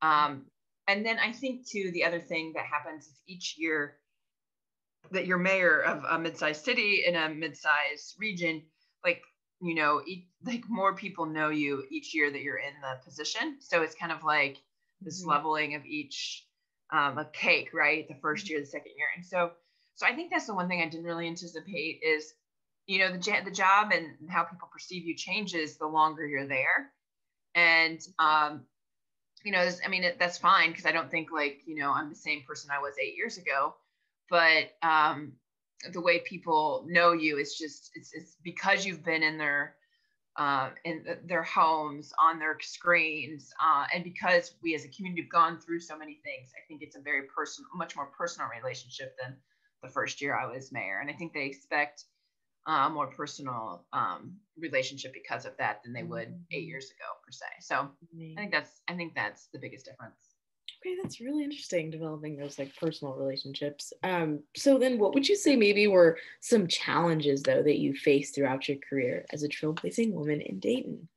Um, 0.00 0.46
and 0.90 1.06
then 1.06 1.18
I 1.18 1.32
think 1.32 1.68
too, 1.68 1.90
the 1.92 2.04
other 2.04 2.20
thing 2.20 2.52
that 2.56 2.64
happens 2.64 3.06
is 3.06 3.20
each 3.26 3.54
year 3.56 3.96
that 5.12 5.26
you're 5.26 5.38
mayor 5.38 5.80
of 5.82 6.04
a 6.04 6.18
mid-sized 6.18 6.64
city 6.64 7.04
in 7.06 7.14
a 7.14 7.28
mid-sized 7.28 8.16
region, 8.18 8.62
like 9.04 9.22
you 9.62 9.74
know, 9.74 10.02
each, 10.06 10.26
like 10.44 10.64
more 10.68 10.94
people 10.94 11.26
know 11.26 11.50
you 11.50 11.84
each 11.90 12.14
year 12.14 12.30
that 12.30 12.42
you're 12.42 12.58
in 12.58 12.72
the 12.80 13.04
position. 13.04 13.58
So 13.60 13.82
it's 13.82 13.94
kind 13.94 14.10
of 14.10 14.24
like 14.24 14.56
this 15.00 15.20
mm-hmm. 15.20 15.30
leveling 15.30 15.74
of 15.74 15.84
each 15.84 16.46
um, 16.92 17.18
a 17.18 17.24
cake, 17.32 17.70
right? 17.72 18.08
The 18.08 18.16
first 18.20 18.50
year, 18.50 18.58
the 18.58 18.66
second 18.66 18.92
year, 18.96 19.08
and 19.14 19.24
so 19.24 19.52
so 19.94 20.06
I 20.06 20.14
think 20.14 20.30
that's 20.30 20.46
the 20.46 20.54
one 20.54 20.68
thing 20.68 20.82
I 20.82 20.88
didn't 20.88 21.04
really 21.04 21.28
anticipate 21.28 22.00
is, 22.02 22.32
you 22.86 22.98
know, 22.98 23.12
the 23.12 23.18
the 23.44 23.50
job 23.50 23.92
and 23.92 24.30
how 24.30 24.42
people 24.44 24.68
perceive 24.72 25.04
you 25.04 25.14
changes 25.14 25.76
the 25.76 25.86
longer 25.86 26.26
you're 26.26 26.48
there, 26.48 26.90
and 27.54 28.00
um, 28.18 28.62
you 29.44 29.52
know, 29.52 29.68
I 29.84 29.88
mean, 29.88 30.04
it, 30.04 30.18
that's 30.18 30.38
fine 30.38 30.70
because 30.70 30.86
I 30.86 30.92
don't 30.92 31.10
think 31.10 31.30
like, 31.32 31.62
you 31.66 31.76
know, 31.76 31.92
I'm 31.92 32.08
the 32.08 32.14
same 32.14 32.42
person 32.46 32.70
I 32.70 32.80
was 32.80 32.94
eight 32.98 33.16
years 33.16 33.38
ago. 33.38 33.74
But 34.28 34.70
um, 34.82 35.32
the 35.92 36.00
way 36.00 36.20
people 36.20 36.84
know 36.88 37.12
you 37.12 37.38
is 37.38 37.56
just, 37.56 37.90
it's, 37.94 38.12
it's 38.12 38.36
because 38.44 38.84
you've 38.84 39.04
been 39.04 39.22
in 39.22 39.38
their, 39.38 39.74
uh, 40.36 40.70
in 40.84 41.04
their 41.24 41.42
homes, 41.42 42.12
on 42.22 42.38
their 42.38 42.56
screens. 42.60 43.52
Uh, 43.60 43.86
and 43.94 44.04
because 44.04 44.54
we 44.62 44.74
as 44.74 44.84
a 44.84 44.88
community 44.88 45.22
have 45.22 45.30
gone 45.30 45.58
through 45.58 45.80
so 45.80 45.98
many 45.98 46.20
things, 46.22 46.50
I 46.56 46.62
think 46.68 46.82
it's 46.82 46.96
a 46.96 47.00
very 47.00 47.22
personal, 47.34 47.68
much 47.74 47.96
more 47.96 48.06
personal 48.06 48.48
relationship 48.56 49.16
than 49.20 49.36
the 49.82 49.88
first 49.88 50.20
year 50.20 50.38
I 50.38 50.46
was 50.46 50.70
mayor. 50.70 51.00
And 51.00 51.10
I 51.10 51.14
think 51.14 51.32
they 51.32 51.46
expect 51.46 52.04
a 52.70 52.90
more 52.90 53.06
personal 53.06 53.84
um, 53.92 54.34
relationship 54.58 55.12
because 55.12 55.46
of 55.46 55.56
that 55.58 55.82
than 55.82 55.92
they 55.92 56.02
would 56.02 56.34
eight 56.50 56.62
mm-hmm. 56.62 56.68
years 56.68 56.86
ago 56.86 57.06
per 57.24 57.30
se. 57.30 57.46
So 57.60 57.90
I 58.36 58.40
think 58.40 58.52
that's 58.52 58.82
I 58.88 58.94
think 58.94 59.14
that's 59.14 59.48
the 59.52 59.58
biggest 59.58 59.84
difference. 59.86 60.34
Okay, 60.82 60.96
that's 61.02 61.20
really 61.20 61.44
interesting 61.44 61.90
developing 61.90 62.36
those 62.36 62.58
like 62.58 62.74
personal 62.76 63.14
relationships. 63.14 63.92
Um, 64.02 64.40
so 64.56 64.78
then 64.78 64.98
what 64.98 65.12
would 65.12 65.28
you 65.28 65.36
say 65.36 65.54
maybe 65.54 65.86
were 65.86 66.16
some 66.40 66.66
challenges 66.66 67.42
though 67.42 67.62
that 67.62 67.78
you 67.78 67.94
faced 67.94 68.34
throughout 68.34 68.66
your 68.66 68.78
career 68.88 69.26
as 69.30 69.42
a 69.42 69.48
trailblazing 69.48 70.12
woman 70.12 70.40
in 70.40 70.58
Dayton? 70.58 71.08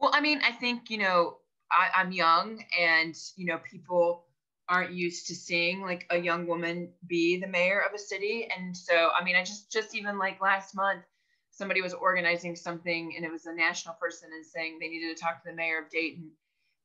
Well, 0.00 0.10
I 0.12 0.20
mean, 0.20 0.40
I 0.44 0.50
think, 0.50 0.90
you 0.90 0.98
know, 0.98 1.36
I, 1.70 2.00
I'm 2.00 2.10
young 2.10 2.64
and, 2.78 3.16
you 3.36 3.46
know, 3.46 3.58
people 3.58 4.24
aren't 4.72 4.94
used 4.94 5.26
to 5.26 5.34
seeing 5.34 5.82
like 5.82 6.06
a 6.08 6.16
young 6.16 6.46
woman 6.46 6.88
be 7.06 7.38
the 7.38 7.46
mayor 7.46 7.80
of 7.80 7.94
a 7.94 7.98
city. 7.98 8.48
And 8.56 8.74
so, 8.74 9.10
I 9.14 9.22
mean, 9.22 9.36
I 9.36 9.44
just, 9.44 9.70
just 9.70 9.94
even 9.94 10.18
like 10.18 10.40
last 10.40 10.74
month, 10.74 11.02
somebody 11.50 11.82
was 11.82 11.92
organizing 11.92 12.56
something 12.56 13.12
and 13.14 13.22
it 13.22 13.30
was 13.30 13.44
a 13.44 13.54
national 13.54 13.96
person 14.00 14.30
and 14.34 14.44
saying 14.46 14.78
they 14.80 14.88
needed 14.88 15.14
to 15.14 15.22
talk 15.22 15.42
to 15.42 15.50
the 15.50 15.54
mayor 15.54 15.78
of 15.82 15.90
Dayton. 15.90 16.30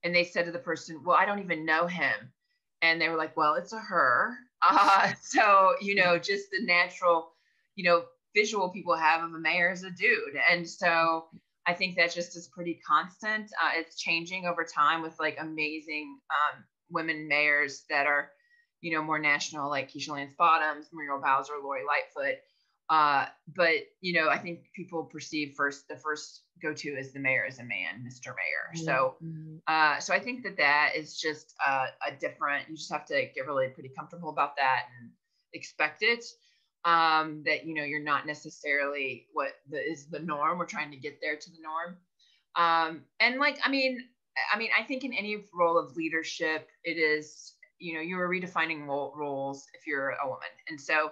And 0.04 0.14
they 0.14 0.26
said 0.26 0.44
to 0.46 0.52
the 0.52 0.60
person, 0.60 1.02
well, 1.06 1.16
I 1.18 1.26
don't 1.26 1.40
even 1.40 1.66
know 1.66 1.88
him. 1.88 2.34
And 2.82 3.00
they 3.00 3.08
were 3.08 3.16
like, 3.16 3.38
well, 3.38 3.56
it's 3.56 3.74
a 3.74 3.80
her. 3.80 4.36
Uh, 4.68 5.14
so, 5.22 5.76
you 5.82 5.94
know, 5.94 6.18
just 6.18 6.50
the 6.50 6.66
natural, 6.66 7.32
you 7.76 7.84
know, 7.84 8.06
visual 8.36 8.70
people 8.70 8.96
have 8.96 9.24
of 9.24 9.32
a 9.32 9.38
mayor 9.38 9.70
as 9.70 9.84
a 9.84 9.92
dude. 9.92 10.36
And 10.50 10.68
so 10.68 11.28
I 11.68 11.74
think 11.76 11.96
that 11.96 12.12
just 12.12 12.36
is 12.36 12.48
pretty 12.48 12.82
constant. 12.86 13.52
Uh, 13.64 13.70
it's 13.76 14.02
changing 14.02 14.48
over 14.48 14.64
time 14.64 15.04
with 15.04 15.14
like 15.20 15.38
amazing 15.40 16.18
um, 16.32 16.64
women 16.90 17.28
mayors 17.28 17.84
that 17.90 18.08
are, 18.08 18.32
you 18.82 18.96
know, 18.96 19.04
more 19.04 19.20
national, 19.20 19.70
like 19.70 19.92
Keisha 19.92 20.10
Lance 20.10 20.34
Bottoms, 20.38 20.88
Muriel 20.94 21.22
Bowser, 21.22 21.54
Lori 21.64 21.82
Lightfoot. 21.86 22.40
Uh, 22.90 23.26
but 23.54 23.74
you 24.00 24.14
know, 24.14 24.30
I 24.30 24.38
think 24.38 24.72
people 24.74 25.04
perceive 25.04 25.56
first 25.56 25.88
the 25.90 25.98
first 25.98 26.44
go 26.62 26.74
to 26.74 26.90
is 26.90 27.12
the 27.12 27.20
mayor 27.20 27.46
is 27.46 27.60
a 27.60 27.64
man, 27.64 28.06
Mr. 28.06 28.28
Mayor. 28.28 28.86
So, 28.86 29.16
mm-hmm. 29.24 29.58
uh, 29.68 30.00
so 30.00 30.14
I 30.14 30.20
think 30.20 30.44
that 30.44 30.58
that 30.58 30.94
is 30.96 31.20
just 31.20 31.54
a, 31.66 31.88
a 32.08 32.16
different. 32.20 32.70
You 32.70 32.78
just 32.78 32.92
have 32.92 33.06
to 33.08 33.28
get 33.36 33.46
really 33.46 33.68
pretty 33.68 33.90
comfortable 33.90 34.30
about 34.30 34.56
that 34.56 34.86
and 35.00 35.12
expect 35.54 36.02
it. 36.02 36.24
Um, 36.86 37.44
that 37.46 37.66
you 37.66 37.74
know 37.74 37.84
you're 37.84 38.04
not 38.04 38.26
necessarily 38.26 39.28
what 39.34 39.54
the, 39.70 39.80
is 39.80 40.08
the 40.08 40.20
norm. 40.20 40.58
We're 40.58 40.66
trying 40.66 40.92
to 40.92 40.98
get 40.98 41.20
there 41.22 41.36
to 41.36 41.52
the 41.52 41.58
norm. 41.62 41.98
Um, 42.56 43.04
and 43.20 43.38
like, 43.40 43.60
I 43.64 43.70
mean, 43.70 44.00
I 44.54 44.58
mean, 44.58 44.70
I 44.78 44.84
think 44.84 45.04
in 45.04 45.14
any 45.14 45.46
role 45.54 45.78
of 45.78 45.96
leadership, 45.96 46.70
it 46.84 46.98
is, 46.98 47.54
you 47.80 47.94
know, 47.94 48.02
you're 48.02 48.28
redefining 48.28 48.86
roles 48.86 49.68
if 49.74 49.88
you're 49.88 50.10
a 50.24 50.28
woman. 50.28 50.48
And 50.70 50.80
so, 50.80 51.12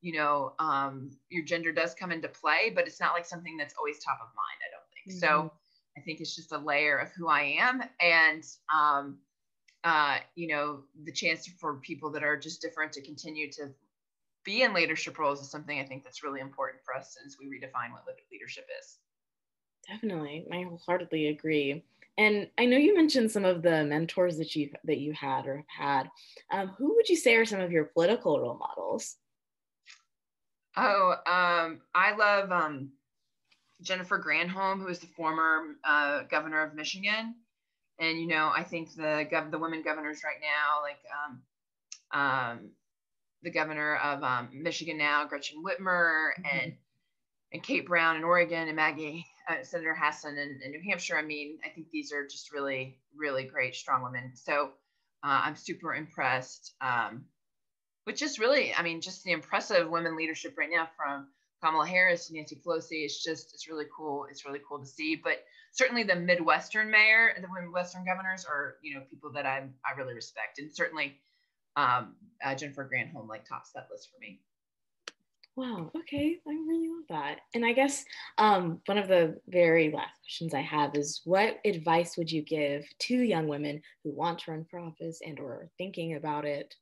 you 0.00 0.12
know, 0.18 0.52
um, 0.58 1.10
your 1.28 1.44
gender 1.44 1.72
does 1.72 1.94
come 1.94 2.12
into 2.12 2.28
play, 2.28 2.72
but 2.74 2.86
it's 2.86 3.00
not 3.00 3.12
like 3.12 3.26
something 3.26 3.56
that's 3.56 3.74
always 3.78 3.98
top 3.98 4.18
of 4.20 4.28
mind, 4.28 4.60
I 4.66 4.70
don't 4.72 4.88
think. 4.92 5.16
Mm-hmm. 5.16 5.48
So 5.48 5.52
I 5.96 6.00
think 6.02 6.20
it's 6.20 6.36
just 6.36 6.52
a 6.52 6.58
layer 6.58 6.98
of 6.98 7.10
who 7.12 7.28
I 7.28 7.56
am. 7.58 7.82
And, 8.00 8.44
um, 8.74 9.18
uh, 9.84 10.18
you 10.34 10.48
know, 10.48 10.80
the 11.04 11.12
chance 11.12 11.46
for 11.46 11.76
people 11.76 12.10
that 12.10 12.22
are 12.22 12.36
just 12.36 12.60
different 12.60 12.92
to 12.92 13.02
continue 13.02 13.50
to 13.52 13.70
be 14.44 14.62
in 14.62 14.74
leadership 14.74 15.18
roles 15.18 15.40
is 15.40 15.50
something 15.50 15.78
I 15.78 15.84
think 15.84 16.04
that's 16.04 16.22
really 16.22 16.40
important 16.40 16.82
for 16.84 16.94
us 16.94 17.16
as 17.26 17.36
we 17.38 17.46
redefine 17.46 17.92
what 17.92 18.04
leadership 18.30 18.66
is. 18.80 18.98
Definitely. 19.88 20.46
I 20.52 20.62
wholeheartedly 20.62 21.28
agree. 21.28 21.82
And 22.18 22.48
I 22.58 22.66
know 22.66 22.76
you 22.76 22.94
mentioned 22.94 23.30
some 23.30 23.44
of 23.44 23.62
the 23.62 23.84
mentors 23.84 24.36
that 24.38 24.54
you 24.54 24.70
that 24.84 24.98
you 24.98 25.12
had 25.12 25.46
or 25.46 25.56
have 25.56 25.64
had. 25.68 26.10
Um, 26.50 26.68
who 26.76 26.94
would 26.94 27.08
you 27.08 27.16
say 27.16 27.36
are 27.36 27.44
some 27.44 27.60
of 27.60 27.72
your 27.72 27.84
political 27.84 28.38
role 28.38 28.58
models? 28.58 29.16
Oh, 30.76 31.14
um, 31.26 31.80
I 31.94 32.14
love 32.16 32.52
um, 32.52 32.90
Jennifer 33.82 34.22
Granholm, 34.22 34.80
who 34.80 34.88
is 34.88 34.98
the 34.98 35.06
former 35.06 35.76
uh, 35.84 36.22
governor 36.30 36.62
of 36.62 36.74
Michigan. 36.74 37.34
And 37.98 38.18
you 38.18 38.26
know, 38.26 38.52
I 38.54 38.64
think 38.64 38.94
the 38.94 39.26
gov- 39.30 39.50
the 39.50 39.58
women 39.58 39.82
governors 39.82 40.22
right 40.24 40.40
now, 40.40 40.82
like 40.82 40.98
um, 41.24 42.20
um, 42.20 42.70
the 43.42 43.50
governor 43.50 43.96
of 43.96 44.22
um, 44.22 44.48
Michigan 44.52 44.98
now, 44.98 45.26
Gretchen 45.26 45.62
Whitmer, 45.62 46.30
mm-hmm. 46.38 46.58
and 46.58 46.72
and 47.52 47.62
Kate 47.62 47.86
Brown 47.86 48.16
in 48.16 48.24
Oregon, 48.24 48.68
and 48.68 48.76
Maggie 48.76 49.26
uh, 49.48 49.62
Senator 49.62 49.94
Hassan 49.94 50.36
in, 50.36 50.60
in, 50.64 50.70
New 50.70 50.82
Hampshire. 50.88 51.16
I 51.16 51.22
mean, 51.22 51.58
I 51.64 51.68
think 51.68 51.90
these 51.90 52.12
are 52.12 52.26
just 52.26 52.52
really, 52.52 52.98
really 53.16 53.44
great, 53.44 53.74
strong 53.74 54.02
women. 54.02 54.32
So 54.34 54.70
uh, 55.24 55.40
I'm 55.44 55.56
super 55.56 55.94
impressed. 55.94 56.74
Um, 56.80 57.24
with 58.06 58.16
just 58.16 58.38
really, 58.38 58.74
I 58.74 58.82
mean, 58.82 59.00
just 59.00 59.24
the 59.24 59.32
impressive 59.32 59.88
women 59.88 60.16
leadership 60.16 60.56
right 60.58 60.70
now 60.72 60.88
from 60.96 61.28
Kamala 61.62 61.86
Harris 61.86 62.28
to 62.28 62.34
Nancy 62.34 62.56
Pelosi. 62.56 63.04
It's 63.04 63.22
just, 63.22 63.52
it's 63.54 63.68
really 63.68 63.86
cool. 63.94 64.26
It's 64.30 64.46
really 64.46 64.60
cool 64.66 64.78
to 64.78 64.86
see. 64.86 65.16
But 65.16 65.44
certainly 65.72 66.02
the 66.02 66.16
Midwestern 66.16 66.90
mayor, 66.90 67.32
the 67.36 67.48
Midwestern 67.48 68.04
governors 68.04 68.44
are, 68.44 68.76
you 68.82 68.94
know, 68.94 69.02
people 69.10 69.32
that 69.32 69.46
I 69.46 69.68
I 69.84 69.96
really 69.96 70.14
respect, 70.14 70.58
and 70.58 70.72
certainly 70.72 71.16
um, 71.76 72.14
uh, 72.44 72.54
Jennifer 72.54 72.88
Granholm 72.92 73.28
like 73.28 73.48
tops 73.48 73.72
that 73.72 73.88
list 73.90 74.08
for 74.12 74.18
me. 74.20 74.40
Wow. 75.60 75.90
Okay. 75.94 76.38
I 76.48 76.52
really 76.52 76.88
love 76.88 77.04
that. 77.10 77.40
And 77.54 77.66
I 77.66 77.74
guess 77.74 78.02
um, 78.38 78.80
one 78.86 78.96
of 78.96 79.08
the 79.08 79.38
very 79.46 79.92
last 79.92 80.14
questions 80.22 80.54
I 80.54 80.62
have 80.62 80.92
is 80.94 81.20
what 81.26 81.58
advice 81.66 82.16
would 82.16 82.32
you 82.32 82.40
give 82.40 82.86
to 83.00 83.14
young 83.14 83.46
women 83.46 83.82
who 84.02 84.10
want 84.10 84.38
to 84.38 84.52
run 84.52 84.64
for 84.70 84.80
office 84.80 85.20
and 85.22 85.38
or 85.38 85.68
thinking 85.76 86.14
about 86.14 86.46
it? 86.46 86.74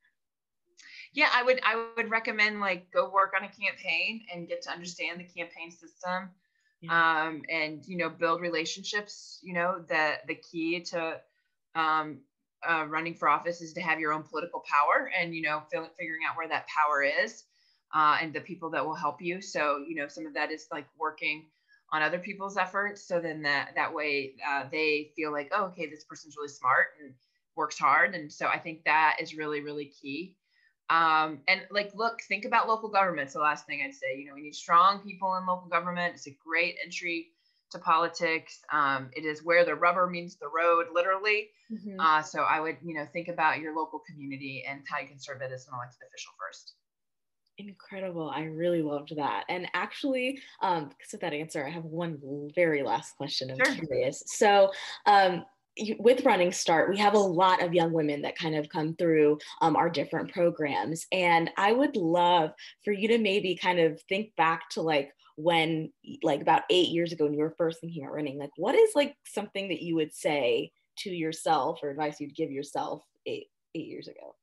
Yeah, 1.13 1.27
I 1.35 1.43
would 1.43 1.61
I 1.65 1.89
would 1.97 2.09
recommend 2.09 2.61
like 2.61 2.89
go 2.93 3.11
work 3.11 3.33
on 3.37 3.43
a 3.45 3.49
campaign 3.49 4.25
and 4.33 4.47
get 4.47 4.63
to 4.63 4.71
understand 4.71 5.19
the 5.19 5.25
campaign 5.25 5.73
system. 5.73 6.31
Yeah. 6.81 7.25
Um, 7.25 7.43
and 7.51 7.85
you 7.85 7.97
know 7.97 8.09
build 8.09 8.41
relationships 8.41 9.41
you 9.43 9.55
know 9.55 9.85
that 9.89 10.25
the 10.29 10.37
key 10.37 10.83
to 10.83 11.21
um, 11.75 12.21
uh, 12.69 12.85
running 12.87 13.15
for 13.15 13.29
office 13.29 13.61
is 13.61 13.73
to 13.73 13.81
have 13.81 13.99
your 13.99 14.13
own 14.13 14.23
political 14.23 14.63
power 14.71 15.11
and 15.21 15.35
you 15.35 15.43
know 15.43 15.65
figuring 15.73 16.23
out 16.31 16.37
where 16.37 16.47
that 16.47 16.69
power 16.69 17.03
is 17.03 17.43
uh, 17.95 18.18
and 18.21 18.33
the 18.33 18.40
people 18.40 18.71
that 18.71 18.85
will 18.85 18.95
help 18.95 19.21
you. 19.21 19.40
So, 19.40 19.85
you 19.87 19.95
know, 19.95 20.09
some 20.09 20.26
of 20.26 20.35
that 20.35 20.50
is 20.50 20.66
like 20.71 20.87
working 20.99 21.47
on 21.92 22.02
other 22.02 22.18
people's 22.18 22.57
efforts. 22.57 23.07
So 23.07 23.21
then 23.21 23.42
that 23.42 23.71
that 23.75 23.95
way 23.95 24.35
uh, 24.47 24.64
they 24.71 25.11
feel 25.16 25.33
like, 25.33 25.50
oh, 25.54 25.66
okay, 25.66 25.87
this 25.88 26.04
person's 26.04 26.37
really 26.37 26.49
smart 26.49 26.87
and 27.02 27.14
works 27.57 27.78
hard. 27.78 28.14
And 28.14 28.33
so 28.33 28.47
I 28.47 28.59
think 28.59 28.85
that 28.85 29.16
is 29.21 29.35
really, 29.35 29.61
really 29.61 29.87
key. 29.87 30.37
Um, 30.90 31.40
and 31.49 31.62
like, 31.71 31.92
look, 31.95 32.21
think 32.23 32.45
about 32.45 32.68
local 32.68 32.88
government. 32.88 33.30
So 33.30 33.40
last 33.40 33.66
thing 33.66 33.83
I'd 33.85 33.95
say, 33.95 34.16
you 34.16 34.26
know, 34.26 34.35
we 34.35 34.42
need 34.42 34.54
strong 34.54 35.00
people 35.00 35.37
in 35.37 35.47
local 35.47 35.68
government. 35.68 36.14
It's 36.14 36.26
a 36.26 36.37
great 36.47 36.76
entry 36.83 37.28
to 37.73 37.78
politics. 37.78 38.61
Um, 38.73 39.11
it 39.14 39.26
is 39.26 39.45
where 39.45 39.64
the 39.64 39.75
rubber 39.75 40.07
meets 40.07 40.37
the 40.37 40.49
road, 40.49 40.87
literally. 40.95 41.50
Mm-hmm. 41.71 42.00
Uh, 42.00 42.23
so 42.23 42.40
I 42.42 42.61
would, 42.61 42.78
you 42.83 42.95
know, 42.95 43.07
think 43.12 43.28
about 43.28 43.59
your 43.59 43.76
local 43.76 44.00
community 44.09 44.64
and 44.66 44.80
how 44.88 45.00
you 45.00 45.09
can 45.09 45.18
serve 45.18 45.42
it 45.42 45.52
as 45.52 45.66
an 45.66 45.75
elected 45.75 46.00
official 46.09 46.33
first. 46.38 46.75
Incredible. 47.59 48.31
I 48.31 48.45
really 48.45 48.83
loved 48.83 49.17
that. 49.17 49.45
And 49.49 49.69
actually, 49.75 50.41
um, 50.62 50.91
because 50.91 51.12
of 51.12 51.21
that 51.21 51.33
answer, 51.33 51.67
I 51.67 51.71
have 51.71 51.85
one 51.85 52.19
very 52.55 52.85
last 52.85 53.17
question. 53.17 53.50
I'm 53.50 53.57
sure. 53.57 53.85
curious. 53.87 54.23
So, 54.27 54.71
um, 55.07 55.45
with 55.99 56.25
Running 56.25 56.53
Start, 56.53 56.88
we 56.88 56.97
have 56.99 57.15
a 57.15 57.19
lot 57.19 57.62
of 57.62 57.75
young 57.75 57.93
women 57.93 58.23
that 58.23 58.38
kind 58.38 58.57
of 58.57 58.69
come 58.69 58.95
through 58.95 59.38
um, 59.61 59.77
our 59.77 59.91
different 59.91 60.33
programs. 60.33 61.07
And 61.12 61.50
I 61.57 61.73
would 61.73 61.97
love 61.97 62.53
for 62.85 62.93
you 62.93 63.09
to 63.09 63.19
maybe 63.19 63.57
kind 63.57 63.79
of 63.79 64.00
think 64.09 64.35
back 64.37 64.71
to 64.71 64.83
like 64.83 65.12
when, 65.37 65.93
like 66.23 66.41
about 66.41 66.62
eight 66.71 66.88
years 66.88 67.12
ago, 67.12 67.25
when 67.25 67.35
you 67.35 67.41
were 67.41 67.55
first 67.57 67.81
thinking 67.81 68.03
about 68.03 68.15
running, 68.15 68.38
like 68.38 68.50
what 68.57 68.75
is 68.75 68.91
like 68.95 69.17
something 69.25 69.69
that 69.69 69.83
you 69.83 69.95
would 69.95 70.12
say 70.12 70.73
to 70.99 71.11
yourself 71.11 71.81
or 71.83 71.91
advice 71.91 72.21
you'd 72.21 72.35
give 72.35 72.50
yourself 72.50 73.03
eight, 73.27 73.47
eight 73.75 73.87
years 73.87 74.09
ago? 74.09 74.35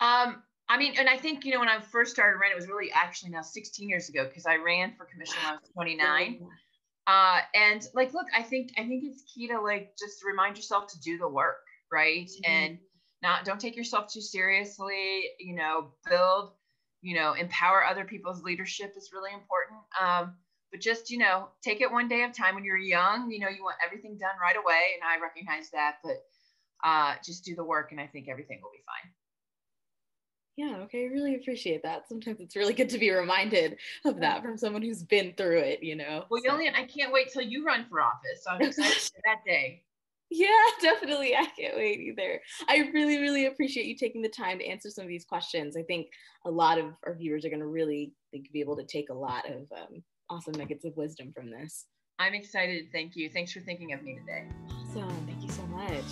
Um, 0.00 0.42
I 0.70 0.78
mean, 0.78 0.94
and 1.00 1.08
I 1.08 1.16
think, 1.16 1.44
you 1.44 1.52
know, 1.52 1.58
when 1.58 1.68
I 1.68 1.80
first 1.80 2.12
started 2.12 2.38
running, 2.38 2.52
it 2.52 2.60
was 2.60 2.68
really 2.68 2.92
actually 2.94 3.32
now 3.32 3.42
16 3.42 3.88
years 3.88 4.08
ago 4.08 4.24
because 4.24 4.46
I 4.46 4.54
ran 4.54 4.94
for 4.96 5.04
commission 5.04 5.34
when 5.42 5.54
I 5.54 5.56
was 5.56 5.68
29. 5.74 6.46
Uh, 7.08 7.38
and 7.56 7.84
like, 7.92 8.14
look, 8.14 8.26
I 8.36 8.42
think, 8.42 8.70
I 8.78 8.86
think 8.86 9.02
it's 9.04 9.24
key 9.34 9.48
to 9.48 9.60
like 9.60 9.96
just 9.98 10.24
remind 10.24 10.56
yourself 10.56 10.86
to 10.92 11.00
do 11.00 11.18
the 11.18 11.26
work, 11.26 11.56
right? 11.90 12.26
Mm-hmm. 12.26 12.52
And 12.52 12.78
not, 13.20 13.44
don't 13.44 13.60
take 13.60 13.76
yourself 13.76 14.12
too 14.12 14.20
seriously, 14.20 15.24
you 15.40 15.56
know, 15.56 15.88
build, 16.08 16.52
you 17.02 17.16
know, 17.16 17.32
empower 17.32 17.84
other 17.84 18.04
people's 18.04 18.44
leadership 18.44 18.94
is 18.96 19.10
really 19.12 19.32
important. 19.32 19.80
Um, 20.00 20.34
but 20.70 20.80
just, 20.80 21.10
you 21.10 21.18
know, 21.18 21.48
take 21.64 21.80
it 21.80 21.90
one 21.90 22.06
day 22.06 22.22
at 22.22 22.30
a 22.30 22.32
time 22.32 22.54
when 22.54 22.62
you're 22.62 22.78
young, 22.78 23.28
you 23.28 23.40
know, 23.40 23.48
you 23.48 23.64
want 23.64 23.76
everything 23.84 24.18
done 24.18 24.38
right 24.40 24.56
away. 24.56 24.94
And 24.94 25.02
I 25.02 25.20
recognize 25.20 25.70
that, 25.70 25.96
but 26.04 26.22
uh, 26.84 27.14
just 27.24 27.44
do 27.44 27.56
the 27.56 27.64
work 27.64 27.90
and 27.90 28.00
I 28.00 28.06
think 28.06 28.28
everything 28.28 28.60
will 28.62 28.70
be 28.70 28.84
fine. 28.86 29.10
Yeah, 30.60 30.76
okay, 30.80 31.04
I 31.04 31.06
really 31.06 31.36
appreciate 31.36 31.82
that. 31.84 32.06
Sometimes 32.06 32.38
it's 32.38 32.54
really 32.54 32.74
good 32.74 32.90
to 32.90 32.98
be 32.98 33.10
reminded 33.10 33.78
of 34.04 34.20
that 34.20 34.42
from 34.42 34.58
someone 34.58 34.82
who's 34.82 35.02
been 35.02 35.32
through 35.34 35.60
it, 35.60 35.82
you 35.82 35.96
know. 35.96 36.26
Well. 36.28 36.42
Yolian, 36.46 36.74
I 36.74 36.84
can't 36.84 37.14
wait 37.14 37.32
till 37.32 37.40
you 37.40 37.64
run 37.64 37.86
for 37.88 38.02
office. 38.02 38.44
So 38.44 38.50
I'm 38.50 38.60
excited 38.60 38.92
for 38.92 39.20
that 39.24 39.38
day. 39.46 39.84
Yeah, 40.28 40.48
definitely. 40.82 41.34
I 41.34 41.46
can't 41.58 41.76
wait 41.76 42.00
either. 42.00 42.42
I 42.68 42.90
really, 42.92 43.18
really 43.20 43.46
appreciate 43.46 43.86
you 43.86 43.96
taking 43.96 44.20
the 44.20 44.28
time 44.28 44.58
to 44.58 44.66
answer 44.66 44.90
some 44.90 45.04
of 45.04 45.08
these 45.08 45.24
questions. 45.24 45.78
I 45.78 45.82
think 45.82 46.08
a 46.44 46.50
lot 46.50 46.76
of 46.76 46.92
our 47.06 47.14
viewers 47.14 47.46
are 47.46 47.48
going 47.48 47.60
to 47.60 47.66
really 47.66 48.12
think, 48.30 48.52
be 48.52 48.60
able 48.60 48.76
to 48.76 48.84
take 48.84 49.08
a 49.08 49.14
lot 49.14 49.46
of 49.46 49.62
um, 49.74 50.02
awesome 50.28 50.52
nuggets 50.58 50.84
of 50.84 50.94
wisdom 50.94 51.32
from 51.34 51.50
this. 51.50 51.86
I'm 52.18 52.34
excited. 52.34 52.88
Thank 52.92 53.16
you. 53.16 53.30
Thanks 53.30 53.50
for 53.50 53.60
thinking 53.60 53.94
of 53.94 54.02
me 54.02 54.18
today. 54.18 54.44
Awesome. 54.68 55.26
Thank 55.26 55.42
you 55.42 55.48
so 55.48 55.62
much. 55.68 56.04